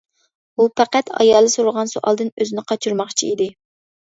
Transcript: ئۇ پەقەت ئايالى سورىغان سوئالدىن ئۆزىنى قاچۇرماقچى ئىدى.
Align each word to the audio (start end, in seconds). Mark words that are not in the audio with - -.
ئۇ 0.55 0.65
پەقەت 0.79 1.11
ئايالى 1.17 1.51
سورىغان 1.57 1.93
سوئالدىن 1.93 2.33
ئۆزىنى 2.39 2.65
قاچۇرماقچى 2.73 3.31
ئىدى. 3.31 3.51